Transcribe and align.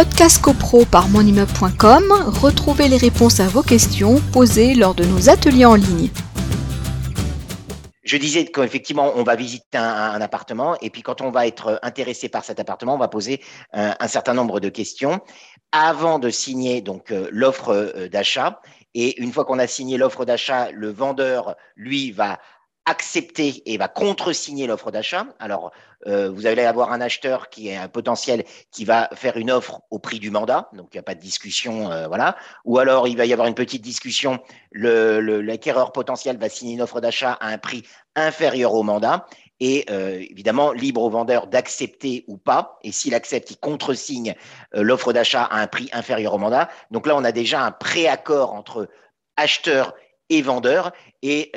Podcast 0.00 0.40
CoPro 0.40 0.86
par 0.86 1.10
monimmeuble.com, 1.10 2.04
retrouvez 2.40 2.88
les 2.88 2.96
réponses 2.96 3.38
à 3.38 3.48
vos 3.48 3.62
questions 3.62 4.18
posées 4.32 4.74
lors 4.74 4.94
de 4.94 5.04
nos 5.04 5.28
ateliers 5.28 5.66
en 5.66 5.74
ligne. 5.74 6.08
Je 8.02 8.16
disais 8.16 8.46
qu'effectivement, 8.46 9.12
on 9.16 9.24
va 9.24 9.36
visiter 9.36 9.76
un, 9.76 10.18
appartement 10.22 10.74
et 10.80 10.88
puis 10.88 11.02
quand 11.02 11.20
on 11.20 11.30
va 11.30 11.46
être 11.46 11.78
intéressé 11.82 12.30
par 12.30 12.44
cet 12.44 12.58
appartement, 12.58 12.94
on 12.94 12.98
va 12.98 13.08
poser 13.08 13.42
un, 13.74 14.08
certain 14.08 14.32
nombre 14.32 14.58
de 14.58 14.70
questions 14.70 15.20
avant 15.70 16.18
de 16.18 16.30
signer 16.30 16.80
donc 16.80 17.12
euh, 17.12 17.28
l'offre 17.30 17.68
euh, 17.68 18.08
d'achat. 18.08 18.62
Et 18.94 19.20
une 19.20 19.32
fois 19.32 19.44
qu'on 19.44 19.58
a 19.58 19.66
signé 19.66 19.98
l'offre 19.98 20.24
d'achat, 20.24 20.70
le 20.72 20.90
vendeur, 20.90 21.56
lui, 21.76 22.10
va 22.10 22.40
accepter 22.90 23.62
et 23.66 23.78
va 23.78 23.86
contresigner 23.86 24.66
l'offre 24.66 24.90
d'achat. 24.90 25.26
Alors, 25.38 25.70
euh, 26.06 26.28
vous 26.28 26.46
allez 26.46 26.64
avoir 26.64 26.92
un 26.92 27.00
acheteur 27.00 27.48
qui 27.48 27.68
est 27.68 27.76
un 27.76 27.88
potentiel 27.88 28.44
qui 28.72 28.84
va 28.84 29.08
faire 29.14 29.36
une 29.36 29.50
offre 29.50 29.82
au 29.90 30.00
prix 30.00 30.18
du 30.18 30.30
mandat, 30.30 30.68
donc 30.72 30.88
il 30.92 30.96
n'y 30.96 31.00
a 31.00 31.04
pas 31.04 31.14
de 31.14 31.20
discussion, 31.20 31.90
euh, 31.92 32.08
voilà. 32.08 32.36
Ou 32.64 32.78
alors 32.78 33.06
il 33.06 33.16
va 33.16 33.26
y 33.26 33.32
avoir 33.32 33.46
une 33.46 33.54
petite 33.54 33.82
discussion, 33.82 34.40
l'acquéreur 34.72 35.86
le, 35.86 35.92
potentiel 35.92 36.36
va 36.36 36.48
signer 36.48 36.74
une 36.74 36.82
offre 36.82 37.00
d'achat 37.00 37.32
à 37.40 37.48
un 37.48 37.58
prix 37.58 37.84
inférieur 38.16 38.74
au 38.74 38.82
mandat. 38.82 39.26
Et 39.62 39.84
euh, 39.90 40.18
évidemment, 40.30 40.72
libre 40.72 41.02
au 41.02 41.10
vendeur 41.10 41.46
d'accepter 41.46 42.24
ou 42.28 42.38
pas. 42.38 42.78
Et 42.82 42.92
s'il 42.92 43.14
accepte, 43.14 43.50
il 43.50 43.58
contresigne 43.58 44.34
l'offre 44.72 45.12
d'achat 45.12 45.44
à 45.44 45.60
un 45.60 45.66
prix 45.66 45.90
inférieur 45.92 46.32
au 46.32 46.38
mandat. 46.38 46.70
Donc 46.90 47.06
là, 47.06 47.14
on 47.14 47.24
a 47.24 47.30
déjà 47.30 47.62
un 47.62 47.70
préaccord 47.70 48.54
entre 48.54 48.88
acheteur 49.36 49.94
et 50.30 50.40
vendeur. 50.40 50.92
Et 51.22 51.52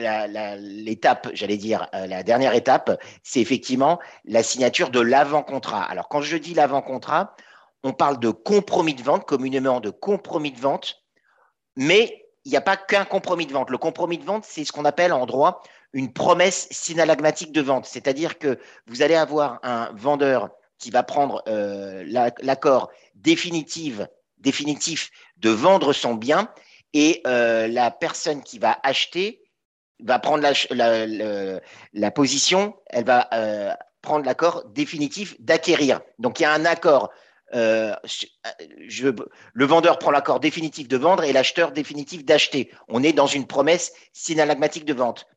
l'étape, 0.59 1.29
j'allais 1.33 1.57
dire, 1.57 1.87
euh, 1.95 2.05
la 2.05 2.23
dernière 2.23 2.53
étape, 2.53 3.01
c'est 3.23 3.39
effectivement 3.39 3.99
la 4.25 4.43
signature 4.43 4.89
de 4.89 4.99
l'avant-contrat. 4.99 5.83
Alors, 5.83 6.09
quand 6.09 6.21
je 6.21 6.35
dis 6.35 6.53
l'avant-contrat, 6.53 7.35
on 7.83 7.93
parle 7.93 8.19
de 8.19 8.29
compromis 8.29 8.93
de 8.93 9.01
vente, 9.01 9.25
communément 9.25 9.79
de 9.79 9.89
compromis 9.89 10.51
de 10.51 10.59
vente, 10.59 11.03
mais 11.77 12.25
il 12.45 12.51
n'y 12.51 12.57
a 12.57 12.61
pas 12.61 12.75
qu'un 12.75 13.05
compromis 13.05 13.45
de 13.45 13.53
vente. 13.53 13.69
Le 13.69 13.77
compromis 13.77 14.17
de 14.17 14.25
vente, 14.25 14.43
c'est 14.45 14.65
ce 14.65 14.71
qu'on 14.73 14.85
appelle 14.85 15.13
en 15.13 15.25
droit 15.25 15.61
une 15.93 16.11
promesse 16.11 16.67
synalagmatique 16.71 17.51
de 17.51 17.61
vente. 17.61 17.85
C'est-à-dire 17.85 18.39
que 18.39 18.59
vous 18.87 19.01
allez 19.01 19.15
avoir 19.15 19.59
un 19.63 19.91
vendeur 19.93 20.49
qui 20.77 20.89
va 20.89 21.03
prendre 21.03 21.41
euh, 21.47 22.03
l'accord 22.41 22.89
définitif, 23.15 24.01
définitif 24.39 25.11
de 25.37 25.49
vendre 25.49 25.93
son 25.93 26.15
bien 26.15 26.49
et 26.93 27.21
euh, 27.27 27.67
la 27.67 27.91
personne 27.91 28.43
qui 28.43 28.59
va 28.59 28.77
acheter 28.83 29.42
va 30.03 30.19
prendre 30.19 30.43
la, 30.71 31.59
la, 31.93 32.11
position, 32.11 32.75
elle 32.87 33.05
va 33.05 33.27
euh, 33.33 33.73
prendre 34.01 34.25
l'accord 34.25 34.65
définitif 34.65 35.39
d'acquérir. 35.39 36.01
Donc 36.19 36.39
il 36.39 36.43
y 36.43 36.45
a 36.45 36.51
un 36.51 36.65
accord. 36.65 37.09
Euh, 37.53 37.95
je, 38.87 39.09
le 39.53 39.65
vendeur 39.65 39.99
prend 39.99 40.11
l'accord 40.11 40.39
définitif 40.39 40.87
de 40.87 40.97
vendre 40.97 41.23
et 41.23 41.33
l'acheteur 41.33 41.71
définitif 41.71 42.25
d'acheter. 42.25 42.71
On 42.87 43.03
est 43.03 43.13
dans 43.13 43.27
une 43.27 43.47
promesse 43.47 43.93
synalagmatique 44.11 44.85
de 44.85 44.93
vente. 44.93 45.27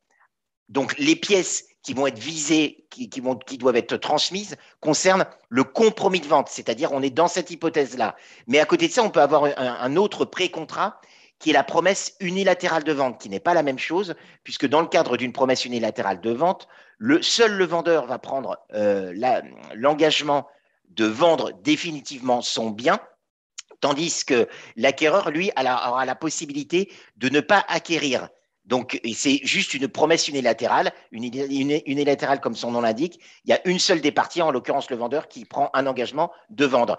Donc 0.69 0.97
les 0.98 1.17
pièces 1.17 1.64
qui 1.83 1.94
vont 1.94 2.09
être 2.09 2.19
visées, 2.19 2.87
qui, 2.91 3.09
vont, 3.20 3.37
qui 3.37 3.59
doivent 3.59 3.77
être 3.77 3.97
transmises, 3.97 4.56
concernent 4.81 5.27
le 5.48 5.62
compromis 5.62 6.19
de 6.19 6.27
vente, 6.27 6.48
c'est-à-dire 6.48 6.91
on 6.92 7.00
est 7.00 7.11
dans 7.11 7.28
cette 7.28 7.50
hypothèse-là. 7.50 8.17
Mais 8.48 8.59
à 8.59 8.64
côté 8.64 8.89
de 8.89 8.92
ça, 8.92 9.05
on 9.05 9.11
peut 9.11 9.20
avoir 9.20 9.44
un 9.56 9.97
autre 9.97 10.25
pré-contrat 10.25 11.00
qui 11.39 11.51
est 11.51 11.53
la 11.53 11.65
promesse 11.65 12.15
unilatérale 12.20 12.84
de 12.84 12.92
vente, 12.92 13.20
qui 13.20 13.29
n'est 13.29 13.41
pas 13.41 13.55
la 13.55 13.62
même 13.62 13.79
chose, 13.79 14.15
puisque 14.42 14.67
dans 14.67 14.81
le 14.81 14.87
cadre 14.87 15.17
d'une 15.17 15.33
promesse 15.33 15.65
unilatérale 15.65 16.20
de 16.20 16.31
vente, 16.31 16.69
le, 16.98 17.20
seul 17.23 17.53
le 17.53 17.65
vendeur 17.65 18.06
va 18.06 18.19
prendre 18.19 18.59
euh, 18.73 19.12
l'engagement 19.75 20.47
de 20.89 21.05
vendre 21.05 21.53
définitivement 21.62 22.41
son 22.41 22.70
bien, 22.70 22.98
tandis 23.81 24.25
que 24.25 24.48
l'acquéreur, 24.77 25.31
lui, 25.31 25.51
aura 25.59 26.05
la 26.06 26.15
possibilité 26.15 26.91
de 27.17 27.28
ne 27.28 27.41
pas 27.41 27.65
acquérir. 27.69 28.28
Donc, 28.65 29.00
c'est 29.15 29.41
juste 29.44 29.75
une 29.75 29.87
promesse 29.87 30.27
unilatérale, 30.27 30.91
unilatérale 31.12 32.41
comme 32.41 32.56
son 32.56 32.72
nom 32.72 32.81
l'indique. 32.81 33.21
Il 33.44 33.50
y 33.50 33.53
a 33.53 33.60
une 33.69 33.78
seule 33.78 34.00
des 34.00 34.10
parties, 34.10 34.43
en 34.43 34.50
l'occurrence 34.50 34.91
le 34.91 34.97
vendeur, 34.97 35.28
qui 35.28 35.44
prend 35.44 35.71
un 35.72 35.87
engagement 35.87 36.33
de 36.50 36.65
vendre. 36.65 36.99